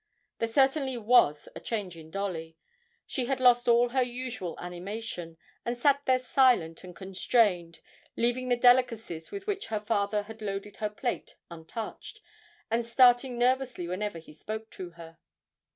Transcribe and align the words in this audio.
There 0.39 0.47
certainly 0.47 0.97
was 0.97 1.47
a 1.55 1.59
change 1.59 1.95
in 1.95 2.09
Dolly; 2.09 2.57
she 3.05 3.25
had 3.25 3.39
lost 3.39 3.67
all 3.67 3.89
her 3.89 4.01
usual 4.01 4.57
animation, 4.57 5.37
and 5.63 5.77
sat 5.77 6.07
there 6.07 6.17
silent 6.17 6.83
and 6.83 6.95
constrained, 6.95 7.81
leaving 8.17 8.49
the 8.49 8.55
delicacies 8.55 9.29
with 9.29 9.45
which 9.45 9.67
her 9.67 9.79
father 9.79 10.23
had 10.23 10.41
loaded 10.41 10.77
her 10.77 10.89
plate 10.89 11.35
untouched, 11.51 12.19
and 12.71 12.83
starting 12.83 13.37
nervously 13.37 13.87
whenever 13.87 14.17
he 14.17 14.33
spoke 14.33 14.71
to 14.71 14.89
her. 14.97 15.19